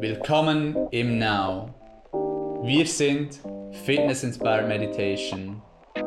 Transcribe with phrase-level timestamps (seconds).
[0.00, 1.74] Willkommen im Now.
[2.62, 3.40] Wir sind
[3.84, 5.60] Fitness Inspired Meditation.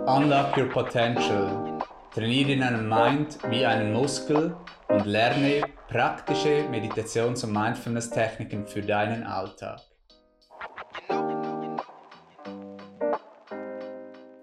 [0.08, 1.78] Unlock your potential.
[2.14, 4.56] Trainiere deinen Mind wie einen Muskel
[4.88, 9.82] und lerne praktische Meditations- und Mindfulness-Techniken für deinen Alltag.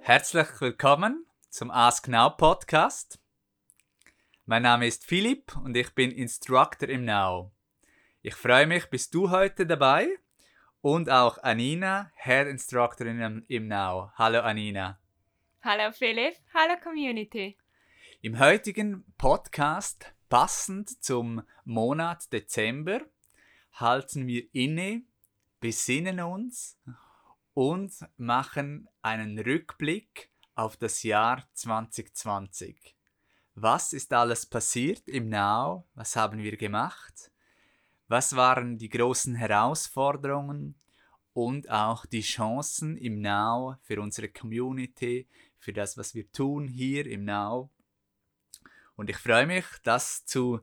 [0.03, 3.19] Herzlich willkommen zum Ask Now Podcast.
[4.45, 7.51] Mein Name ist Philipp und ich bin Instructor im Now.
[8.21, 10.09] Ich freue mich, bist du heute dabei
[10.81, 14.11] und auch Anina, Head Instructorin im Now.
[14.17, 14.99] Hallo Anina.
[15.63, 17.57] Hallo Philipp, hallo Community.
[18.21, 23.03] Im heutigen Podcast, passend zum Monat Dezember,
[23.75, 25.03] halten wir inne,
[25.61, 26.77] besinnen uns
[27.55, 32.97] und machen einen Rückblick auf das Jahr 2020.
[33.55, 35.87] Was ist alles passiert im Now?
[35.95, 37.31] Was haben wir gemacht?
[38.09, 40.75] Was waren die großen Herausforderungen
[41.35, 45.29] und auch die Chancen im Now für unsere Community,
[45.59, 47.71] für das, was wir tun hier im Now?
[48.97, 50.61] Und ich freue mich, das zu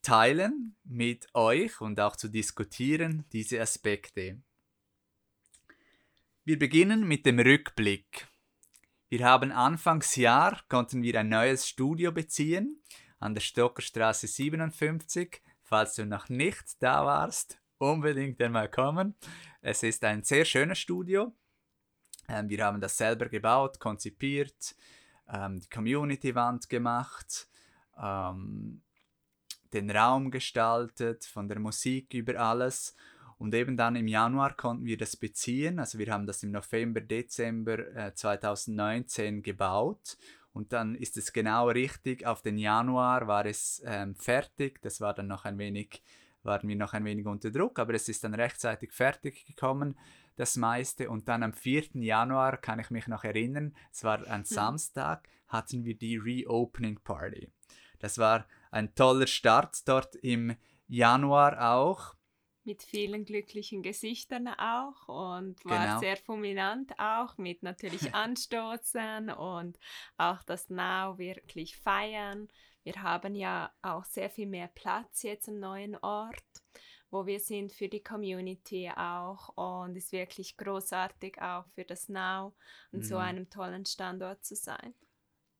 [0.00, 4.40] teilen mit euch und auch zu diskutieren, diese Aspekte.
[6.44, 8.26] Wir beginnen mit dem Rückblick.
[9.10, 12.82] Wir haben Anfangsjahr konnten wir ein neues Studio beziehen
[13.18, 19.14] an der Stockerstraße 57 Falls du noch nicht da warst, unbedingt einmal kommen.
[19.60, 21.34] Es ist ein sehr schönes Studio.
[22.26, 24.74] Ähm, wir haben das selber gebaut, konzipiert,
[25.30, 27.48] ähm, die Community-Wand gemacht,
[28.02, 28.80] ähm,
[29.74, 32.96] den Raum gestaltet, von der Musik über alles.
[33.36, 35.80] Und eben dann im Januar konnten wir das beziehen.
[35.80, 40.16] Also wir haben das im November, Dezember äh, 2019 gebaut
[40.58, 42.26] und dann ist es genau richtig.
[42.26, 44.82] Auf den Januar war es ähm, fertig.
[44.82, 46.02] Das war dann noch ein wenig,
[46.42, 49.96] waren wir noch ein wenig unter Druck, aber es ist dann rechtzeitig fertig gekommen,
[50.34, 51.10] das meiste.
[51.10, 52.02] Und dann am 4.
[52.02, 54.46] Januar kann ich mich noch erinnern, es war ein mhm.
[54.46, 57.52] Samstag, hatten wir die Reopening Party.
[58.00, 60.56] Das war ein toller Start dort im
[60.88, 62.16] Januar auch
[62.68, 66.00] mit vielen glücklichen Gesichtern auch und war genau.
[66.00, 69.78] sehr fulminant auch mit natürlich Anstoßen und
[70.18, 72.46] auch das Now wirklich feiern.
[72.84, 76.44] Wir haben ja auch sehr viel mehr Platz jetzt am neuen Ort,
[77.10, 82.54] wo wir sind für die Community auch und ist wirklich großartig auch für das Now
[82.92, 83.04] und mhm.
[83.04, 84.92] so einem tollen Standort zu sein.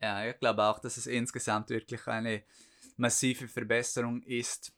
[0.03, 2.45] Ja, ich glaube auch, dass es insgesamt wirklich eine
[2.99, 4.75] massive Verbesserung ist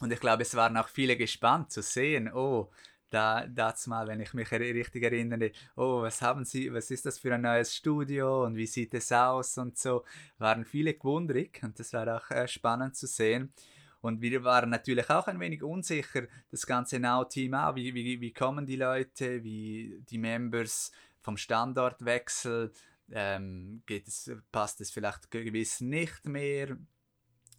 [0.00, 2.70] und ich glaube, es waren auch viele gespannt zu sehen, oh,
[3.10, 7.18] da das mal, wenn ich mich richtig erinnere, oh, was haben Sie, was ist das
[7.18, 10.04] für ein neues Studio und wie sieht es aus und so,
[10.38, 13.52] waren viele gewundrig und das war auch äh, spannend zu sehen.
[14.00, 18.32] Und wir waren natürlich auch ein wenig unsicher, das ganze Now-Team auch, wie, wie, wie
[18.32, 22.72] kommen die Leute, wie die Members vom Standortwechsel,
[23.10, 26.76] ähm, geht es, passt es vielleicht gewiss nicht mehr,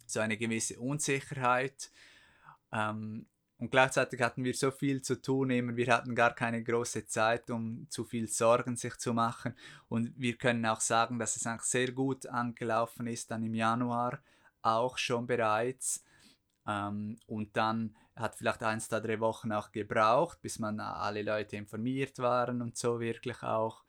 [0.06, 1.90] so eine gewisse Unsicherheit.
[2.72, 3.26] Ähm,
[3.60, 7.50] und gleichzeitig hatten wir so viel zu tun, immer wir hatten gar keine große Zeit,
[7.50, 9.54] um zu viel Sorgen sich zu machen.
[9.88, 14.22] Und wir können auch sagen, dass es eigentlich sehr gut angelaufen ist, dann im Januar
[14.62, 16.02] auch schon bereits.
[16.66, 21.56] Ähm, und dann hat vielleicht ein, zwei, drei Wochen auch gebraucht, bis man alle Leute
[21.56, 23.84] informiert waren und so wirklich auch.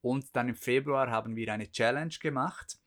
[0.00, 2.78] Und dann im Februar haben wir eine Challenge gemacht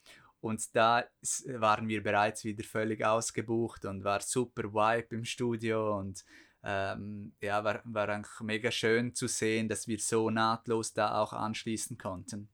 [0.42, 1.04] und da
[1.46, 6.24] waren wir bereits wieder völlig ausgebucht und war super Vibe im Studio und
[6.64, 11.34] ähm, ja, war, war eigentlich mega schön zu sehen, dass wir so nahtlos da auch
[11.34, 12.50] anschließen konnten.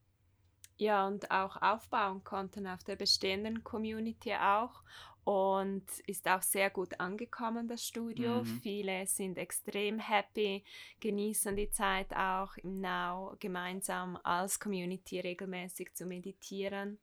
[0.78, 4.84] Ja, und auch aufbauen konnten auf der bestehenden Community auch
[5.24, 8.44] und ist auch sehr gut angekommen, das Studio.
[8.44, 8.60] Mhm.
[8.62, 10.64] Viele sind extrem happy,
[11.00, 17.00] genießen die Zeit auch im Now gemeinsam als Community regelmäßig zu meditieren.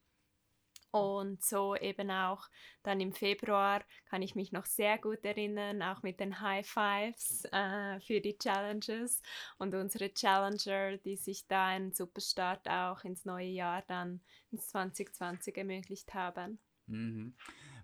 [0.93, 2.49] Und so eben auch
[2.83, 7.45] dann im Februar kann ich mich noch sehr gut erinnern, auch mit den High Fives
[7.53, 9.23] äh, für die Challenges
[9.59, 14.21] und unsere Challenger, die sich da einen super Start auch ins neue Jahr dann
[14.51, 16.59] ins 2020 ermöglicht haben.
[16.87, 17.35] Mhm.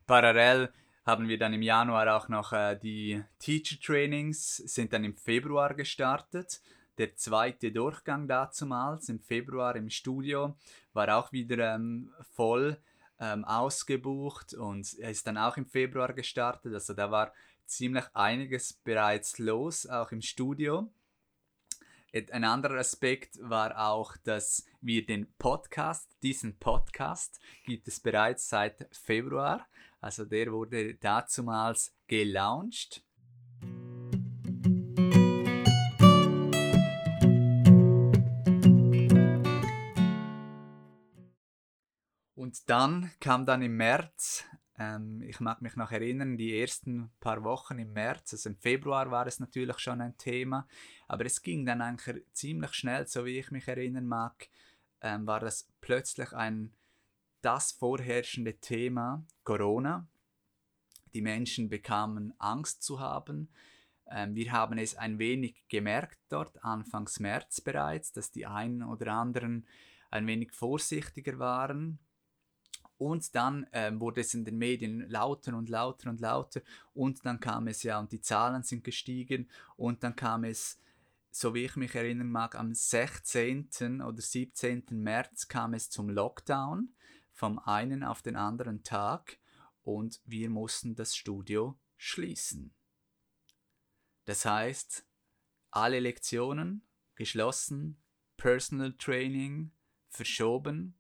[0.06, 0.72] Parallel
[1.04, 5.74] haben wir dann im Januar auch noch äh, die Teacher Trainings, sind dann im Februar
[5.74, 6.60] gestartet.
[6.98, 10.56] Der zweite Durchgang dazumals im Februar im Studio
[10.94, 12.78] war auch wieder ähm, voll
[13.20, 16.72] ähm, ausgebucht und er ist dann auch im Februar gestartet.
[16.74, 17.32] Also da war
[17.66, 20.90] ziemlich einiges bereits los, auch im Studio.
[22.12, 28.88] Ein anderer Aspekt war auch, dass wir den Podcast, diesen Podcast gibt es bereits seit
[28.90, 29.66] Februar.
[30.00, 33.02] Also der wurde dazumals gelauncht.
[42.46, 44.44] Und dann kam dann im März,
[44.78, 49.10] ähm, ich mag mich noch erinnern, die ersten paar Wochen im März, also im Februar
[49.10, 50.68] war es natürlich schon ein Thema,
[51.08, 54.48] aber es ging dann eigentlich ziemlich schnell, so wie ich mich erinnern mag,
[55.00, 56.72] ähm, war das plötzlich ein
[57.42, 60.06] das vorherrschende Thema Corona.
[61.14, 63.48] Die Menschen bekamen Angst zu haben.
[64.08, 69.14] Ähm, wir haben es ein wenig gemerkt dort, Anfangs März bereits, dass die einen oder
[69.14, 69.66] anderen
[70.12, 71.98] ein wenig vorsichtiger waren.
[72.98, 76.62] Und dann ähm, wurde es in den Medien lauter und lauter und lauter.
[76.94, 79.48] Und dann kam es ja, und die Zahlen sind gestiegen.
[79.76, 80.78] Und dann kam es,
[81.30, 84.00] so wie ich mich erinnern mag, am 16.
[84.02, 84.84] oder 17.
[84.90, 86.94] März kam es zum Lockdown
[87.32, 89.38] vom einen auf den anderen Tag.
[89.82, 92.74] Und wir mussten das Studio schließen.
[94.24, 95.06] Das heißt,
[95.70, 96.82] alle Lektionen
[97.14, 98.02] geschlossen,
[98.36, 99.70] Personal Training
[100.08, 100.94] verschoben,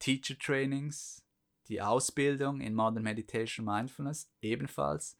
[0.00, 1.22] Teacher Trainings,
[1.68, 5.16] die Ausbildung in Modern Meditation Mindfulness ebenfalls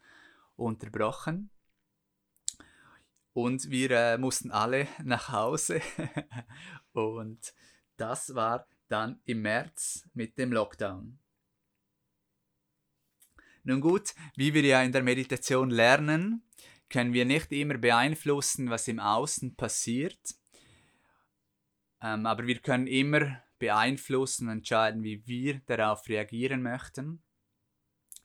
[0.57, 1.51] unterbrochen.
[3.33, 5.81] Und wir äh, mussten alle nach Hause.
[6.93, 7.55] und
[7.97, 11.19] das war dann im März mit dem Lockdown.
[13.63, 16.43] Nun gut, wie wir ja in der Meditation lernen,
[16.89, 20.35] können wir nicht immer beeinflussen, was im Außen passiert,
[22.03, 27.23] ähm, aber wir können immer beeinflussen und entscheiden, wie wir darauf reagieren möchten.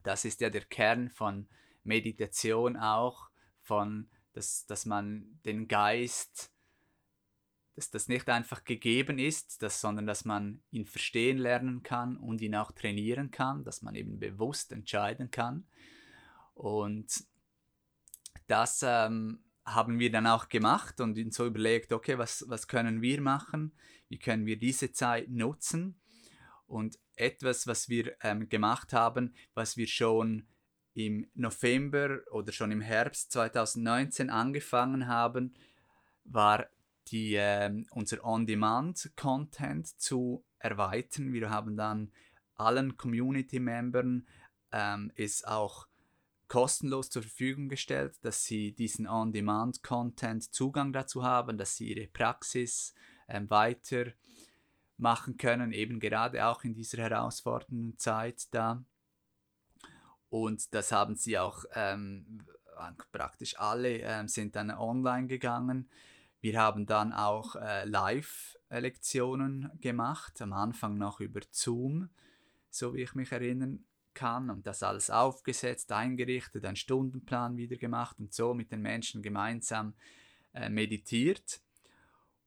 [0.02, 1.48] Das ist ja der Kern von
[1.84, 3.30] Meditation auch,
[3.62, 6.52] von dass, dass man den Geist,
[7.76, 12.42] dass das nicht einfach gegeben ist, dass, sondern dass man ihn verstehen lernen kann und
[12.42, 15.68] ihn auch trainieren kann, dass man eben bewusst entscheiden kann.
[16.54, 17.26] Und
[18.48, 23.22] das ähm, haben wir dann auch gemacht und so überlegt, okay, was, was können wir
[23.22, 23.74] machen?
[24.10, 26.00] Wie können wir diese Zeit nutzen?
[26.68, 30.48] Und etwas, was wir ähm, gemacht haben, was wir schon
[30.94, 35.54] im November oder schon im Herbst 2019 angefangen haben,
[36.24, 36.68] war
[37.08, 41.34] die, äh, unser On-Demand-Content zu erweitern.
[41.34, 42.12] Wir haben dann
[42.56, 44.26] allen Community-Membern
[44.72, 45.88] ähm, ist auch
[46.48, 52.94] kostenlos zur Verfügung gestellt, dass sie diesen On-Demand-Content Zugang dazu haben, dass sie ihre Praxis
[53.28, 54.06] ähm, weiter
[54.98, 58.84] machen können, eben gerade auch in dieser herausfordernden Zeit da.
[60.30, 62.44] Und das haben sie auch ähm,
[63.12, 65.90] praktisch alle ähm, sind dann online gegangen.
[66.42, 72.10] Wir haben dann auch äh, Live-Lektionen gemacht, am Anfang noch über Zoom,
[72.70, 73.84] so wie ich mich erinnern
[74.14, 79.22] kann und das alles aufgesetzt, eingerichtet, einen Stundenplan wieder gemacht und so mit den Menschen
[79.22, 79.94] gemeinsam
[80.54, 81.62] äh, meditiert.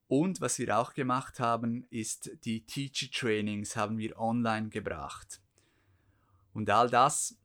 [0.08, 5.42] Und was wir auch gemacht haben, ist die Teacher Trainings haben wir online gebracht.
[6.54, 7.38] Und all das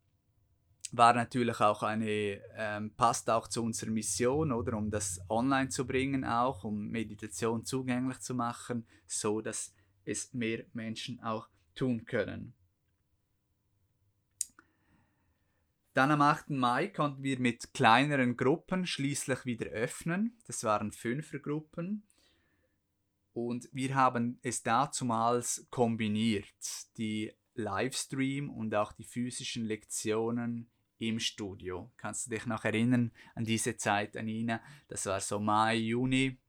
[0.93, 5.85] war natürlich auch eine, ähm, passt auch zu unserer Mission, oder um das online zu
[5.85, 9.73] bringen auch, um Meditation zugänglich zu machen, so dass
[10.05, 12.53] es mehr Menschen auch tun können.
[15.93, 16.51] Dann am 8.
[16.51, 20.37] Mai konnten wir mit kleineren Gruppen schließlich wieder öffnen.
[20.47, 22.03] Das waren Fünfergruppen.
[23.33, 26.45] Und wir haben es dazumals kombiniert,
[26.97, 31.91] die Livestream und auch die physischen Lektionen im Studio.
[31.97, 34.61] Kannst du dich noch erinnern an diese Zeit, Anina?
[34.87, 36.39] Das war so Mai, Juni.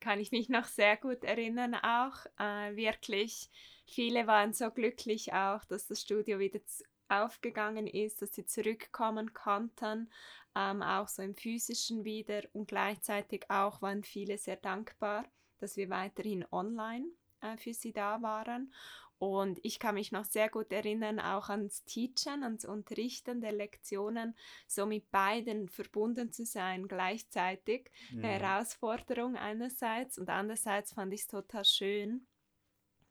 [0.00, 2.26] Kann ich mich noch sehr gut erinnern auch.
[2.38, 3.50] Äh, wirklich,
[3.86, 6.60] viele waren so glücklich auch, dass das Studio wieder
[7.08, 10.10] aufgegangen ist, dass sie zurückkommen konnten,
[10.54, 15.24] ähm, auch so im physischen wieder und gleichzeitig auch waren viele sehr dankbar,
[15.64, 17.06] dass wir weiterhin online
[17.40, 18.70] äh, für sie da waren.
[19.16, 24.36] Und ich kann mich noch sehr gut erinnern, auch ans Teachen, ans Unterrichten der Lektionen,
[24.66, 27.90] so mit beiden verbunden zu sein gleichzeitig.
[28.10, 28.24] Mhm.
[28.24, 32.26] Eine Herausforderung einerseits und andererseits fand ich es total schön,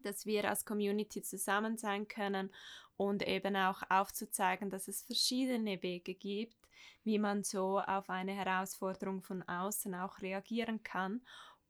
[0.02, 2.52] dass wir als Community zusammen sein können
[2.98, 6.68] und eben auch aufzuzeigen, dass es verschiedene Wege gibt,
[7.04, 11.22] wie man so auf eine Herausforderung von außen auch reagieren kann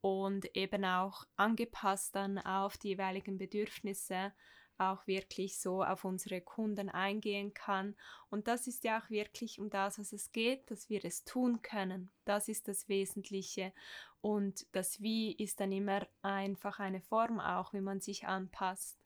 [0.04, 4.34] und eben auch angepasst dann auf die jeweiligen Bedürfnisse
[4.78, 7.96] auch wirklich so auf unsere Kunden eingehen kann.
[8.30, 11.62] Und das ist ja auch wirklich um das, was es geht, dass wir es tun
[11.62, 12.12] können.
[12.26, 13.72] Das ist das Wesentliche.
[14.20, 19.00] Und das Wie ist dann immer einfach eine Form auch, wie man sich anpasst.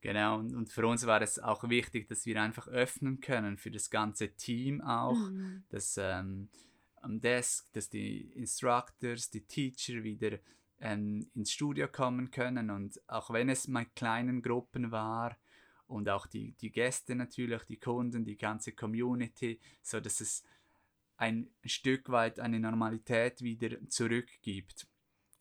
[0.00, 3.90] Genau, und, für uns war es auch wichtig, dass wir einfach öffnen können für das
[3.90, 5.64] ganze Team auch, mhm.
[5.68, 6.48] dass ähm,
[7.00, 10.38] am Desk, dass die Instructors, die Teacher wieder
[10.80, 15.36] ähm, ins Studio kommen können und auch wenn es mal kleinen Gruppen war
[15.86, 20.44] und auch die, die Gäste natürlich, die Kunden, die ganze Community, so dass es
[21.16, 24.86] ein Stück weit eine Normalität wieder zurückgibt.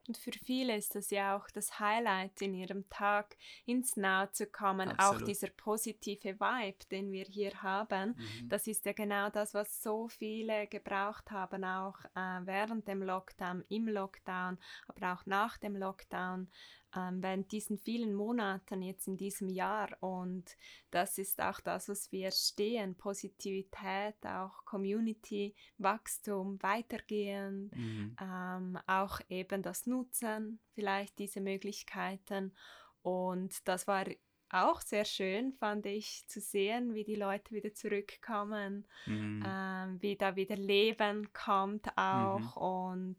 [0.09, 3.37] Und für viele ist das ja auch das Highlight in ihrem Tag,
[3.67, 4.89] ins Now zu kommen.
[4.89, 5.21] Absolut.
[5.21, 8.49] Auch dieser positive Vibe, den wir hier haben, mhm.
[8.49, 13.63] das ist ja genau das, was so viele gebraucht haben, auch äh, während dem Lockdown,
[13.69, 16.49] im Lockdown, aber auch nach dem Lockdown
[16.95, 19.89] ähm, während diesen vielen Monaten jetzt in diesem Jahr.
[20.01, 20.45] Und
[20.91, 22.95] das ist auch das, was wir stehen.
[22.95, 28.15] Positivität, auch Community, Wachstum, weitergehen, mhm.
[28.21, 32.55] ähm, auch eben das Nutzen, vielleicht diese Möglichkeiten.
[33.01, 34.05] Und das war
[34.51, 39.43] auch sehr schön, fand ich, zu sehen, wie die Leute wieder zurückkommen, mhm.
[39.45, 42.55] ähm, wie da wieder Leben kommt auch.
[42.55, 42.61] Mhm.
[42.61, 43.17] Und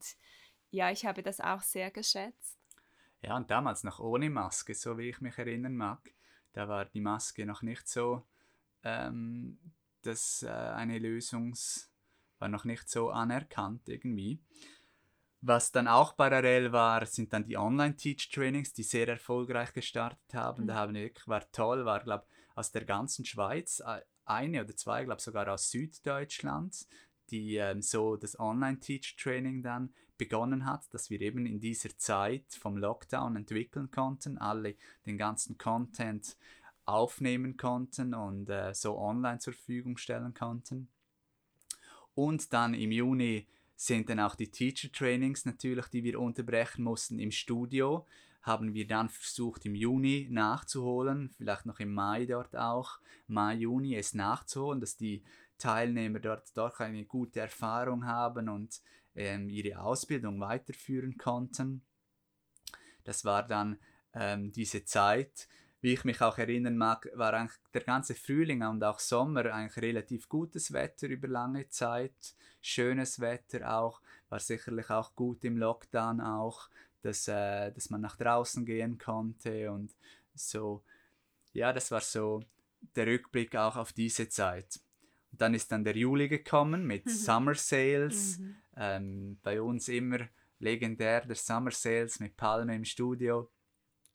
[0.70, 2.59] ja, ich habe das auch sehr geschätzt.
[3.22, 6.12] Ja, und damals noch ohne Maske, so wie ich mich erinnern mag.
[6.52, 8.26] Da war die Maske noch nicht so,
[8.82, 9.58] ähm,
[10.02, 11.54] dass äh, eine Lösung
[12.38, 14.40] war noch nicht so anerkannt irgendwie.
[15.42, 20.64] Was dann auch parallel war, sind dann die Online-Teach-Trainings, die sehr erfolgreich gestartet haben.
[20.64, 20.66] Mhm.
[20.68, 25.04] Da haben wir, war toll, war glaube aus der ganzen Schweiz äh, eine oder zwei,
[25.04, 26.86] glaube sogar aus Süddeutschland,
[27.30, 32.76] die ähm, so das Online-Teach-Training dann begonnen hat, dass wir eben in dieser Zeit vom
[32.76, 36.36] Lockdown entwickeln konnten, alle den ganzen Content
[36.84, 40.88] aufnehmen konnten und äh, so online zur Verfügung stellen konnten.
[42.14, 43.46] Und dann im Juni
[43.76, 48.06] sind dann auch die Teacher Trainings natürlich, die wir unterbrechen mussten im Studio,
[48.42, 53.96] haben wir dann versucht im Juni nachzuholen, vielleicht noch im Mai dort auch, Mai, Juni
[53.96, 55.22] es nachzuholen, dass die
[55.56, 58.80] Teilnehmer dort doch eine gute Erfahrung haben und
[59.14, 61.82] ähm, ihre Ausbildung weiterführen konnten.
[63.04, 63.78] Das war dann
[64.14, 65.48] ähm, diese Zeit.
[65.80, 69.82] Wie ich mich auch erinnern mag, war eigentlich der ganze Frühling und auch Sommer eigentlich
[69.82, 72.34] relativ gutes Wetter über lange Zeit.
[72.60, 76.68] Schönes Wetter auch, war sicherlich auch gut im Lockdown auch,
[77.00, 79.94] dass, äh, dass man nach draußen gehen konnte und
[80.34, 80.82] so.
[81.54, 82.42] Ja, das war so
[82.94, 84.80] der Rückblick auch auf diese Zeit.
[85.32, 87.10] Dann ist dann der Juli gekommen mit mhm.
[87.10, 88.38] Summer Sales.
[88.38, 88.56] Mhm.
[88.76, 93.50] Ähm, bei uns immer legendär der Summer Sales mit Palme im Studio.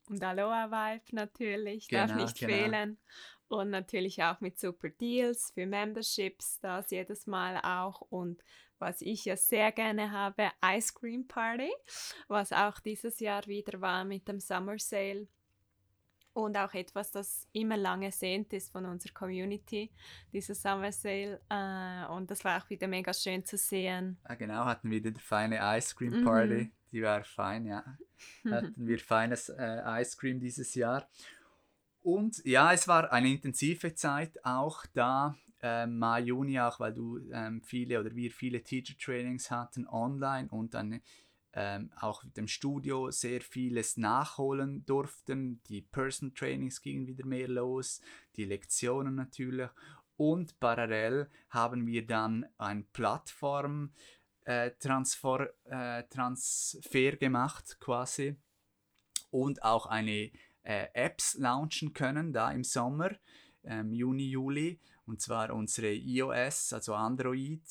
[0.08, 2.54] Und Aloha Vibe natürlich, genau, darf nicht genau.
[2.54, 2.98] fehlen.
[3.48, 8.02] Und natürlich auch mit super Deals für Memberships, das jedes Mal auch.
[8.02, 8.44] Und
[8.80, 11.72] was ich ja sehr gerne habe, Ice Cream Party,
[12.28, 15.28] was auch dieses Jahr wieder war mit dem Summer Sale
[16.36, 19.90] und auch etwas, das immer lange sehnt ist von unserer Community,
[20.34, 21.40] dieser Summer Sale.
[21.50, 24.18] Äh, und das war auch wieder mega schön zu sehen.
[24.28, 26.66] Ja, genau, hatten wir die feine Ice Cream Party.
[26.66, 26.72] Mhm.
[26.92, 27.86] Die war fein, ja.
[28.52, 31.08] hatten wir feines äh, Ice Cream dieses Jahr.
[32.02, 35.36] Und ja, es war eine intensive Zeit auch da.
[35.62, 40.50] Ähm, Mai, Juni auch, weil du ähm, viele oder wir viele Teacher Trainings hatten online
[40.50, 41.02] und dann
[41.56, 45.62] ähm, auch mit dem Studio sehr vieles nachholen durften.
[45.70, 48.02] Die Person Trainings gingen wieder mehr los,
[48.36, 49.70] die Lektionen natürlich.
[50.18, 53.94] Und parallel haben wir dann ein Plattform
[54.44, 58.36] äh, Transfer, äh, Transfer gemacht quasi
[59.32, 60.32] und auch eine
[60.64, 63.12] äh, Apps launchen können da im Sommer,
[63.64, 64.80] ähm, Juni, Juli.
[65.06, 67.62] Und zwar unsere iOS, also Android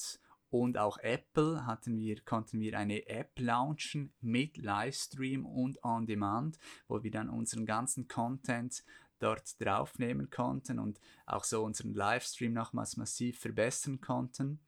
[0.54, 6.60] und auch Apple hatten wir, konnten wir eine App launchen mit Livestream und On Demand,
[6.86, 8.84] wo wir dann unseren ganzen Content
[9.18, 14.60] dort draufnehmen konnten und auch so unseren Livestream nochmals massiv verbessern konnten.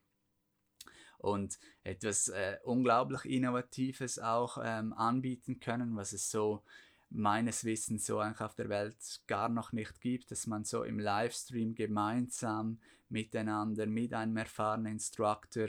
[1.19, 6.65] Und etwas äh, unglaublich Innovatives auch ähm, anbieten können, was es so
[7.11, 10.99] meines Wissens so eigentlich auf der Welt gar noch nicht gibt, dass man so im
[10.99, 15.69] Livestream gemeinsam miteinander mit einem erfahrenen Instructor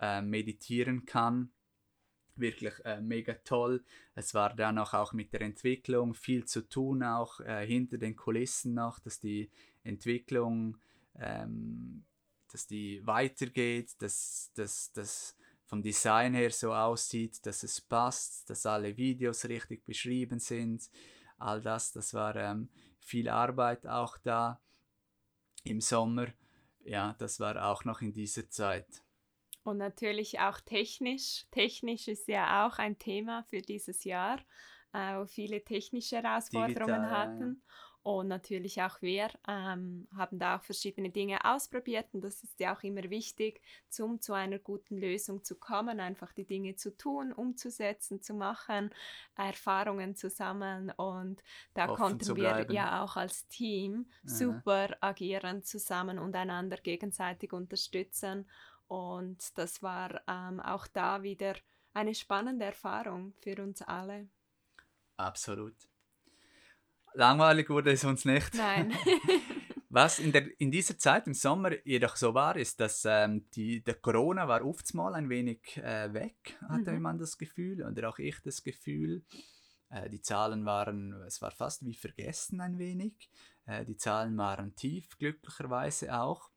[0.00, 1.50] äh, meditieren kann.
[2.36, 3.84] Wirklich äh, mega toll.
[4.14, 8.16] Es war dann auch, auch mit der Entwicklung viel zu tun, auch äh, hinter den
[8.16, 9.50] Kulissen noch, dass die
[9.84, 10.76] Entwicklung,
[11.16, 12.04] ähm,
[12.50, 18.96] dass die weitergeht, dass das vom Design her so aussieht, dass es passt, dass alle
[18.96, 20.90] Videos richtig beschrieben sind.
[21.38, 22.68] All das, das war ähm,
[23.00, 24.60] viel Arbeit auch da
[25.64, 26.26] im Sommer
[26.84, 29.02] ja, das war auch noch in dieser Zeit.
[29.62, 31.46] Und natürlich auch technisch.
[31.50, 34.38] Technisch ist ja auch ein Thema für dieses Jahr,
[34.92, 37.62] äh, wo viele technische Herausforderungen Digital, hatten.
[38.04, 42.76] Und natürlich auch wir ähm, haben da auch verschiedene Dinge ausprobiert und das ist ja
[42.76, 43.62] auch immer wichtig,
[43.98, 48.90] um zu einer guten Lösung zu kommen, einfach die Dinge zu tun, umzusetzen, zu machen,
[49.36, 51.42] Erfahrungen zu sammeln und
[51.72, 58.46] da Offen konnten wir ja auch als Team super agieren zusammen und einander gegenseitig unterstützen
[58.86, 61.54] und das war ähm, auch da wieder
[61.94, 64.28] eine spannende Erfahrung für uns alle.
[65.18, 65.88] Absolut.
[67.14, 68.54] Langweilig wurde es uns nicht.
[68.54, 68.92] Nein.
[69.88, 73.80] Was in, der, in dieser Zeit im Sommer jedoch so war, ist, dass ähm, die,
[73.84, 77.02] der Corona war oftmals ein wenig äh, weg, hatte mhm.
[77.02, 79.22] man das Gefühl, oder auch ich das Gefühl.
[79.90, 83.30] Äh, die Zahlen waren, es war fast wie vergessen ein wenig.
[83.66, 86.50] Äh, die Zahlen waren tief, glücklicherweise auch.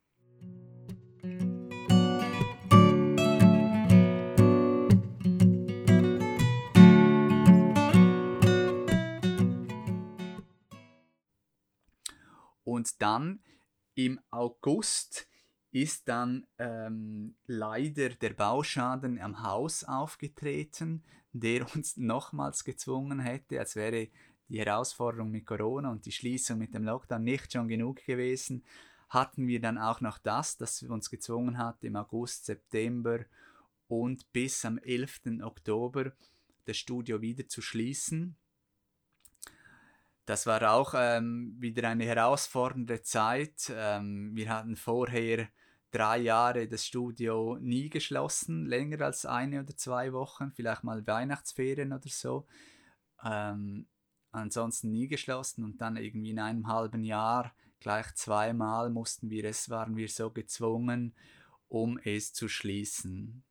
[12.77, 13.39] Und dann
[13.95, 15.27] im August
[15.71, 21.03] ist dann ähm, leider der Bauschaden am Haus aufgetreten,
[21.33, 24.09] der uns nochmals gezwungen hätte, als wäre
[24.47, 28.63] die Herausforderung mit Corona und die Schließung mit dem Lockdown nicht schon genug gewesen,
[29.09, 33.25] hatten wir dann auch noch das, das uns gezwungen hat, im August, September
[33.87, 35.41] und bis am 11.
[35.41, 36.13] Oktober
[36.65, 38.37] das Studio wieder zu schließen
[40.27, 43.71] das war auch ähm, wieder eine herausfordernde Zeit.
[43.73, 45.47] Ähm, wir hatten vorher
[45.89, 51.93] drei Jahre das Studio nie geschlossen, länger als eine oder zwei Wochen, vielleicht mal Weihnachtsferien
[51.93, 52.45] oder so.
[53.23, 53.87] Ähm,
[54.31, 59.69] ansonsten nie geschlossen und dann irgendwie in einem halben Jahr gleich zweimal mussten wir es,
[59.69, 61.15] waren wir so gezwungen,
[61.69, 63.45] um es zu schließen.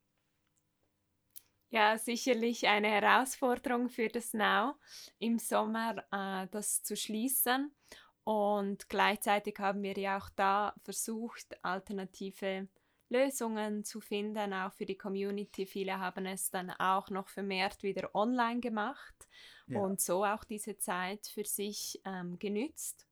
[1.70, 4.74] Ja, sicherlich eine Herausforderung für das Now
[5.18, 7.74] im Sommer, äh, das zu schließen.
[8.22, 12.68] Und gleichzeitig haben wir ja auch da versucht, alternative
[13.08, 15.66] Lösungen zu finden, auch für die Community.
[15.66, 19.28] Viele haben es dann auch noch vermehrt wieder online gemacht
[19.68, 19.80] ja.
[19.80, 23.06] und so auch diese Zeit für sich ähm, genützt.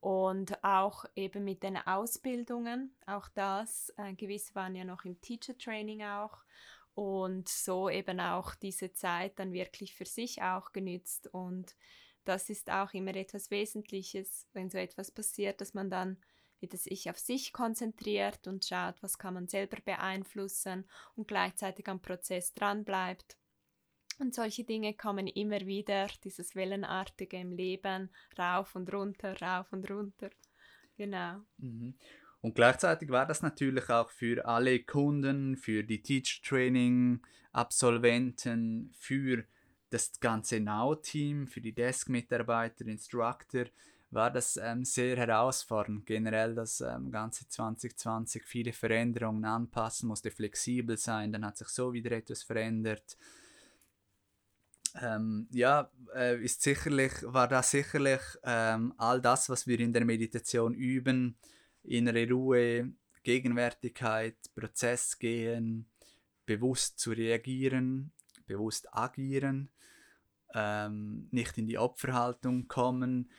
[0.00, 5.56] Und auch eben mit den Ausbildungen, auch das, äh, gewiss waren ja noch im Teacher
[5.58, 6.42] Training auch
[7.00, 11.28] und so eben auch diese Zeit dann wirklich für sich auch genützt.
[11.32, 11.74] Und
[12.26, 16.18] das ist auch immer etwas Wesentliches, wenn so etwas passiert, dass man dann
[16.60, 20.86] wieder sich auf sich konzentriert und schaut, was kann man selber beeinflussen
[21.16, 23.38] und gleichzeitig am Prozess dranbleibt.
[24.18, 29.90] Und solche Dinge kommen immer wieder, dieses Wellenartige im Leben, rauf und runter, rauf und
[29.90, 30.28] runter.
[30.98, 31.40] Genau.
[31.56, 31.94] Mhm.
[32.42, 37.20] Und gleichzeitig war das natürlich auch für alle Kunden, für die Teacher Training
[37.52, 39.44] Absolventen, für
[39.90, 43.64] das ganze Now-Team, für die Desk-Mitarbeiter, Instructor,
[44.10, 46.06] war das ähm, sehr herausfordernd.
[46.06, 51.92] Generell das ähm, ganze 2020 viele Veränderungen anpassen, musste flexibel sein, dann hat sich so
[51.92, 53.16] wieder etwas verändert.
[55.00, 60.04] Ähm, ja, äh, ist sicherlich, war das sicherlich ähm, all das, was wir in der
[60.04, 61.36] Meditation üben,
[61.84, 65.86] innere Ruhe, Gegenwärtigkeit, Prozess gehen,
[66.46, 68.12] bewusst zu reagieren,
[68.46, 69.70] bewusst agieren,
[70.54, 73.30] ähm, nicht in die Opferhaltung kommen.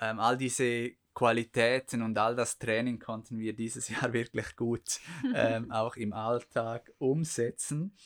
[0.00, 5.00] Ähm, all diese Qualitäten und all das Training konnten wir dieses Jahr wirklich gut
[5.34, 7.96] ähm, auch im Alltag umsetzen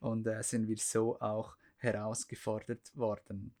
[0.00, 3.54] und äh, sind wir so auch herausgefordert worden.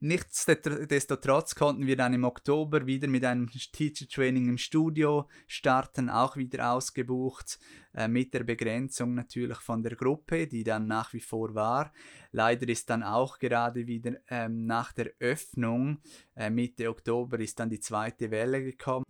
[0.00, 6.36] Nichtsdestotrotz konnten wir dann im Oktober wieder mit einem Teacher Training im Studio starten, auch
[6.36, 7.58] wieder ausgebucht,
[7.94, 11.92] äh, mit der Begrenzung natürlich von der Gruppe, die dann nach wie vor war.
[12.30, 16.00] Leider ist dann auch gerade wieder ähm, nach der Öffnung,
[16.36, 19.04] äh, Mitte Oktober, ist dann die zweite Welle gekommen.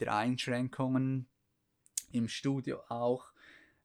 [0.00, 1.28] Wieder Einschränkungen
[2.12, 3.32] im Studio auch.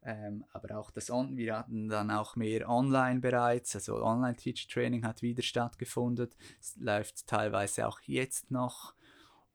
[0.03, 5.23] Ähm, aber auch das On wir hatten dann auch mehr online bereits, also Online-Teach-Training hat
[5.23, 6.29] wieder stattgefunden.
[6.59, 8.93] Es läuft teilweise auch jetzt noch.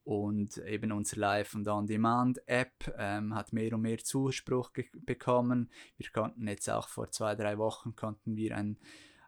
[0.03, 4.71] Und eben unsere Live- und On-Demand-App ähm, hat mehr und mehr Zuspruch
[5.05, 5.69] bekommen.
[5.97, 8.77] Wir konnten jetzt auch vor zwei, drei Wochen konnten wir ein,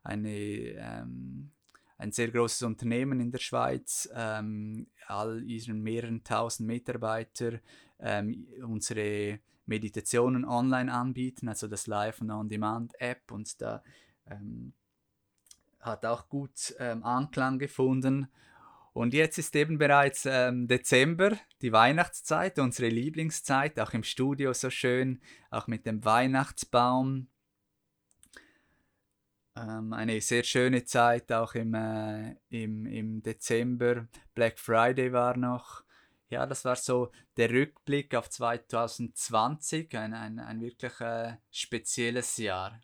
[0.04, 1.52] eine, ähm,
[2.04, 7.60] ein sehr großes Unternehmen in der Schweiz, ähm, all ihren mehreren tausend Mitarbeiter,
[8.00, 13.82] ähm, unsere Meditationen online anbieten, also das Live- und On-Demand-App und da
[14.28, 14.74] ähm,
[15.80, 18.28] hat auch gut ähm, Anklang gefunden.
[18.92, 24.70] Und jetzt ist eben bereits ähm, Dezember, die Weihnachtszeit, unsere Lieblingszeit, auch im Studio so
[24.70, 27.28] schön, auch mit dem Weihnachtsbaum.
[29.56, 34.08] Ähm, eine sehr schöne Zeit, auch im, äh, im, im Dezember.
[34.34, 35.84] Black Friday war noch.
[36.30, 42.80] Ja, das war so der Rückblick auf 2020, ein, ein, ein wirklich äh, spezielles Jahr.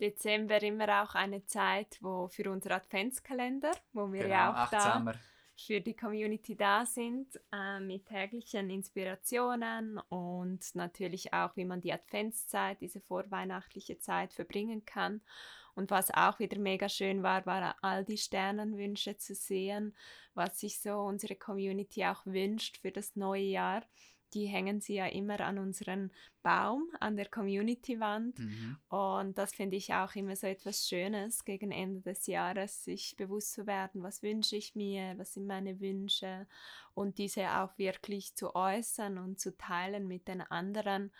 [0.00, 5.12] Dezember immer auch eine Zeit, wo für unser Adventskalender, wo wir genau, ja auch achtsamer.
[5.12, 5.18] da
[5.56, 11.92] für die Community da sind, äh, mit täglichen Inspirationen und natürlich auch, wie man die
[11.92, 15.20] Adventszeit, diese vorweihnachtliche Zeit verbringen kann.
[15.74, 19.94] Und was auch wieder mega schön war, war all die Sternenwünsche zu sehen,
[20.34, 23.82] was sich so unsere Community auch wünscht für das neue Jahr
[24.34, 26.10] die hängen sie ja immer an unseren
[26.42, 28.38] Baum, an der Community-Wand.
[28.38, 28.76] Mhm.
[28.88, 33.52] Und das finde ich auch immer so etwas Schönes, gegen Ende des Jahres sich bewusst
[33.52, 36.46] zu werden, was wünsche ich mir, was sind meine Wünsche
[36.94, 41.12] und diese auch wirklich zu äußern und zu teilen mit den anderen.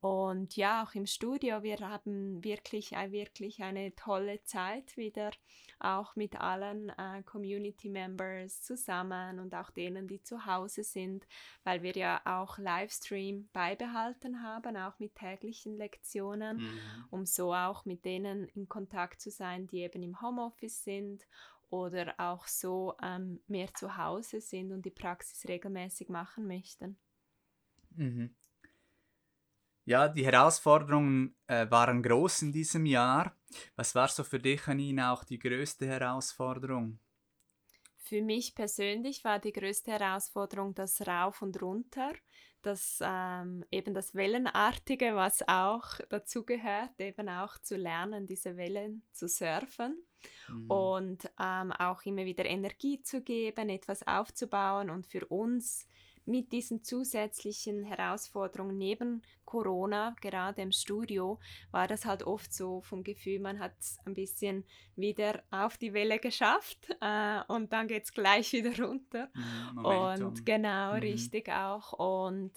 [0.00, 5.30] Und ja, auch im Studio, wir haben wirklich, wirklich eine tolle Zeit wieder,
[5.78, 11.26] auch mit allen äh, Community Members zusammen und auch denen, die zu Hause sind,
[11.64, 16.78] weil wir ja auch Livestream beibehalten haben, auch mit täglichen Lektionen, mhm.
[17.10, 21.26] um so auch mit denen in Kontakt zu sein, die eben im Homeoffice sind
[21.70, 26.96] oder auch so ähm, mehr zu Hause sind und die Praxis regelmäßig machen möchten.
[27.96, 28.34] Mhm.
[29.86, 33.36] Ja, die Herausforderungen äh, waren groß in diesem Jahr.
[33.76, 36.98] Was war so für dich, Anina, auch die größte Herausforderung?
[37.96, 42.12] Für mich persönlich war die größte Herausforderung das Rauf und Runter,
[42.62, 49.02] das ähm, eben das Wellenartige, was auch dazu gehört, eben auch zu lernen, diese Wellen
[49.12, 50.04] zu surfen
[50.48, 50.68] mhm.
[50.68, 55.86] und ähm, auch immer wieder Energie zu geben, etwas aufzubauen und für uns
[56.26, 61.38] mit diesen zusätzlichen Herausforderungen neben Corona, gerade im Studio,
[61.70, 64.64] war das halt oft so vom Gefühl, man hat es ein bisschen
[64.96, 69.30] wieder auf die Welle geschafft äh, und dann geht es gleich wieder runter.
[69.34, 70.98] Mhm, und genau, mhm.
[70.98, 71.92] richtig auch.
[71.92, 72.52] Und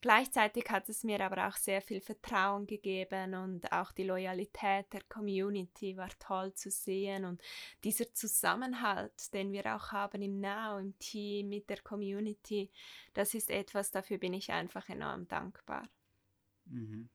[0.00, 5.02] Gleichzeitig hat es mir aber auch sehr viel Vertrauen gegeben und auch die Loyalität der
[5.08, 7.42] Community war toll zu sehen und
[7.82, 12.70] dieser Zusammenhalt, den wir auch haben im Now, im Team, mit der Community,
[13.12, 15.88] das ist etwas, dafür bin ich einfach enorm dankbar.
[16.66, 17.08] Mhm.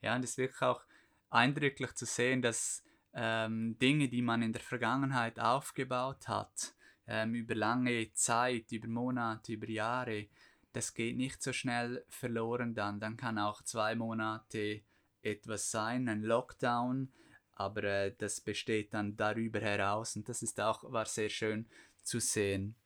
[0.00, 0.82] Ja, und es ist wirklich auch
[1.28, 6.74] eindrücklich zu sehen, dass ähm, Dinge, die man in der Vergangenheit aufgebaut hat,
[7.06, 10.28] ähm, über lange Zeit, über Monate, über Jahre,
[10.72, 13.00] das geht nicht so schnell verloren dann.
[13.00, 14.82] Dann kann auch zwei Monate
[15.22, 17.12] etwas sein, ein Lockdown,
[17.52, 21.68] aber äh, das besteht dann darüber heraus und das ist auch war sehr schön
[22.02, 22.76] zu sehen.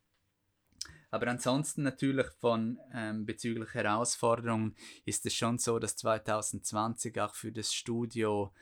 [1.11, 7.53] Aber ansonsten natürlich von ähm, bezüglich Herausforderungen ist es schon so, dass 2020 auch für
[7.53, 8.53] das Studio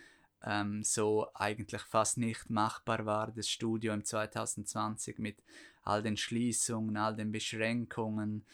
[0.42, 3.30] ähm, so eigentlich fast nicht machbar war.
[3.30, 5.42] Das Studio im 2020 mit
[5.82, 8.44] all den Schließungen, all den Beschränkungen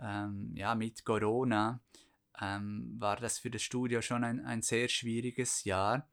[0.00, 1.80] ähm, ja, mit Corona
[2.40, 6.08] ähm, war das für das Studio schon ein, ein sehr schwieriges Jahr.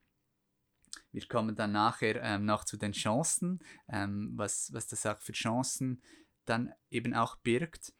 [1.11, 5.33] Wir kommen dann nachher ähm, noch zu den Chancen, ähm, was, was das auch für
[5.33, 6.01] Chancen
[6.45, 7.93] dann eben auch birgt.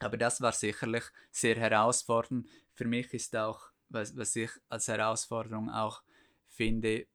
[0.00, 2.48] Aber das war sicherlich sehr herausfordernd.
[2.74, 6.02] Für mich ist auch, was, was ich als Herausforderung auch
[6.46, 7.06] finde,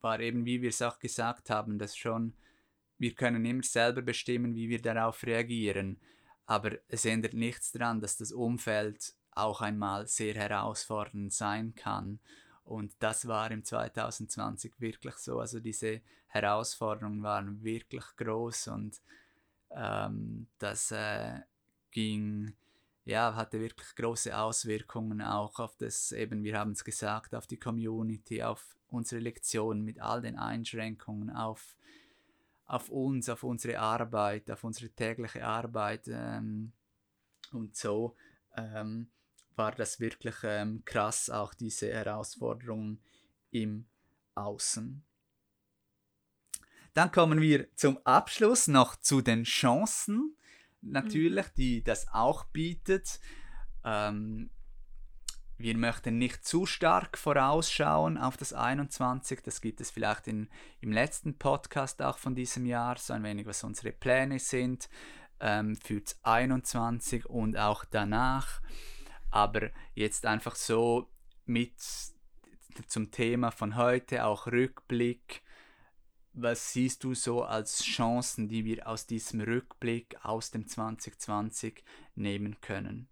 [0.00, 2.34] war eben, wie wir es auch gesagt haben, dass schon
[2.98, 6.00] wir können immer selber bestimmen, wie wir darauf reagieren.
[6.48, 12.20] Aber es ändert nichts daran, dass das Umfeld auch einmal sehr herausfordernd sein kann.
[12.64, 15.40] Und das war im 2020 wirklich so.
[15.40, 18.98] Also diese Herausforderungen waren wirklich groß und
[19.70, 21.40] ähm, das äh,
[21.90, 22.54] ging,
[23.04, 27.60] ja, hatte wirklich große Auswirkungen auch auf das, eben, wir haben es gesagt, auf die
[27.60, 31.76] Community, auf unsere Lektionen mit all den Einschränkungen, auf
[32.68, 36.06] auf uns, auf unsere Arbeit, auf unsere tägliche Arbeit.
[36.06, 36.72] Ähm,
[37.52, 38.14] und so
[38.56, 39.10] ähm,
[39.56, 43.00] war das wirklich ähm, krass, auch diese Herausforderungen
[43.50, 43.86] im
[44.34, 45.02] Außen.
[46.92, 50.36] Dann kommen wir zum Abschluss noch zu den Chancen,
[50.80, 51.54] natürlich, mhm.
[51.56, 53.18] die das auch bietet.
[53.82, 54.50] Ähm,
[55.58, 59.42] wir möchten nicht zu stark vorausschauen auf das 21.
[59.42, 60.48] Das gibt es vielleicht in,
[60.80, 64.88] im letzten Podcast auch von diesem Jahr, so ein wenig, was unsere Pläne sind
[65.40, 68.62] ähm, für das 21 und auch danach.
[69.32, 71.10] Aber jetzt einfach so
[71.44, 71.74] mit
[72.86, 75.42] zum Thema von heute, auch Rückblick.
[76.34, 81.82] Was siehst du so als Chancen, die wir aus diesem Rückblick aus dem 2020
[82.14, 83.08] nehmen können?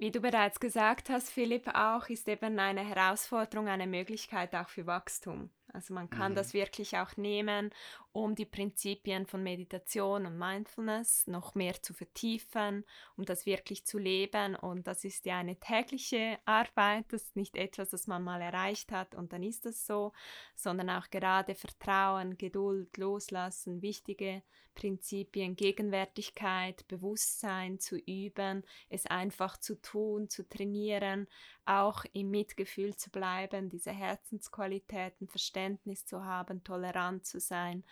[0.00, 4.86] Wie du bereits gesagt hast, Philipp, auch ist eben eine Herausforderung eine Möglichkeit auch für
[4.86, 5.50] Wachstum.
[5.72, 6.36] Also man kann mhm.
[6.36, 7.70] das wirklich auch nehmen,
[8.12, 12.84] um die Prinzipien von Meditation und Mindfulness noch mehr zu vertiefen,
[13.16, 14.56] um das wirklich zu leben.
[14.56, 18.92] Und das ist ja eine tägliche Arbeit, das ist nicht etwas, das man mal erreicht
[18.92, 20.12] hat und dann ist das so,
[20.54, 24.42] sondern auch gerade Vertrauen, Geduld, Loslassen, wichtige
[24.74, 31.28] Prinzipien, Gegenwärtigkeit, Bewusstsein zu üben, es einfach zu tun, zu trainieren,
[31.70, 37.84] auch im Mitgefühl zu bleiben, diese Herzensqualitäten, Verständnis zu haben, tolerant zu sein.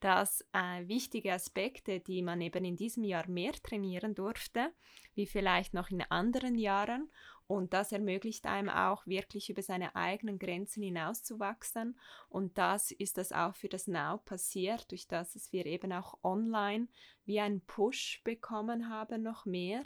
[0.00, 4.72] Das äh, wichtige Aspekte, die man eben in diesem Jahr mehr trainieren durfte,
[5.14, 7.10] wie vielleicht noch in anderen Jahren.
[7.46, 11.96] Und das ermöglicht einem auch wirklich über seine eigenen Grenzen hinauszuwachsen.
[12.28, 16.88] Und das ist das auch für das Now passiert, durch das wir eben auch online
[17.24, 19.84] wie einen Push bekommen haben, noch mehr.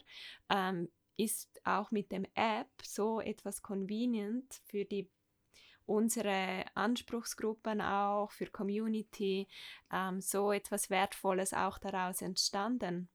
[0.49, 0.89] Ähm,
[1.25, 5.09] ist auch mit dem App so etwas convenient für die
[5.87, 9.49] unsere Anspruchsgruppen auch, für Community,
[9.93, 13.09] ähm, so etwas Wertvolles auch daraus entstanden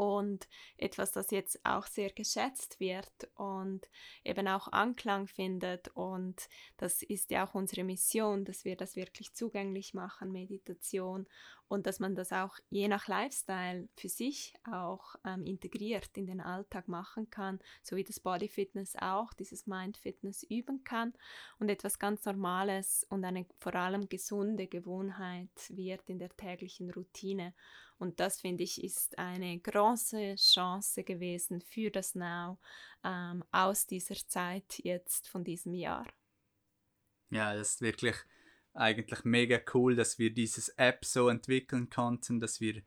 [0.00, 3.86] und etwas, das jetzt auch sehr geschätzt wird und
[4.24, 5.88] eben auch Anklang findet.
[5.88, 11.26] Und das ist ja auch unsere Mission, dass wir das wirklich zugänglich machen, Meditation,
[11.70, 16.40] und dass man das auch je nach Lifestyle für sich auch ähm, integriert in den
[16.40, 21.14] Alltag machen kann, so wie das Body Fitness auch, dieses Mind Fitness üben kann
[21.60, 27.54] und etwas ganz Normales und eine vor allem gesunde Gewohnheit wird in der täglichen Routine.
[27.98, 32.58] Und das finde ich ist eine große Chance gewesen für das Now
[33.04, 36.08] ähm, aus dieser Zeit jetzt von diesem Jahr.
[37.28, 38.16] Ja, das ist wirklich
[38.74, 42.82] eigentlich mega cool, dass wir dieses App so entwickeln konnten, dass wir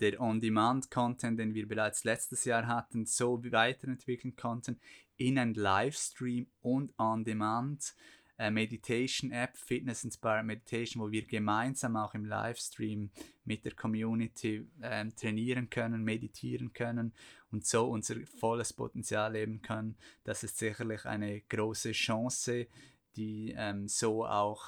[0.00, 4.80] der On-Demand-Content, den wir bereits letztes Jahr hatten, so weiterentwickeln konnten
[5.16, 7.94] in ein Livestream und On-Demand.
[8.38, 13.10] Äh, Meditation App, Fitness Inspired Meditation, wo wir gemeinsam auch im Livestream
[13.44, 17.12] mit der Community äh, trainieren können, meditieren können
[17.50, 19.98] und so unser volles Potenzial leben können.
[20.24, 22.66] Das ist sicherlich eine große Chance,
[23.16, 24.64] die ähm, so auch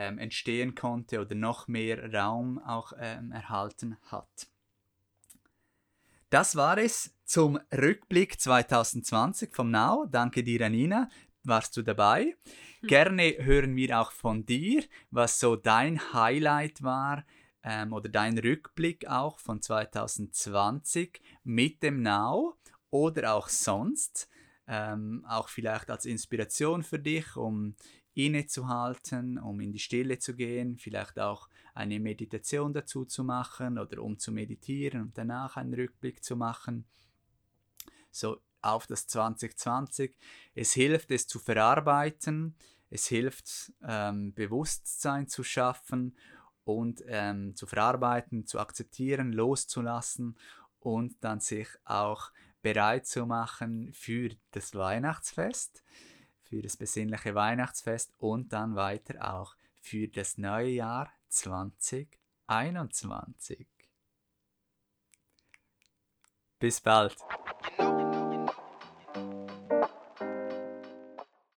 [0.00, 4.48] ähm, entstehen konnte oder noch mehr Raum auch ähm, erhalten hat.
[6.30, 10.06] Das war es zum Rückblick 2020 vom Now.
[10.10, 11.10] Danke dir, Anina.
[11.42, 12.34] Warst du dabei?
[12.80, 12.88] Hm.
[12.88, 17.26] Gerne hören wir auch von dir, was so dein Highlight war
[17.62, 22.56] ähm, oder dein Rückblick auch von 2020 mit dem Now
[22.88, 24.28] oder auch sonst.
[24.66, 27.74] Ähm, auch vielleicht als Inspiration für dich, um
[28.26, 34.02] innezuhalten, um in die Stille zu gehen, vielleicht auch eine Meditation dazu zu machen oder
[34.02, 36.84] um zu meditieren und danach einen Rückblick zu machen.
[38.10, 40.16] So auf das 2020.
[40.54, 42.56] Es hilft, es zu verarbeiten,
[42.90, 46.16] es hilft, ähm, Bewusstsein zu schaffen
[46.64, 50.36] und ähm, zu verarbeiten, zu akzeptieren, loszulassen
[50.80, 55.82] und dann sich auch bereit zu machen für das Weihnachtsfest,
[56.50, 63.68] für das besinnliche Weihnachtsfest und dann weiter auch für das neue Jahr 2021.
[66.58, 67.16] Bis bald.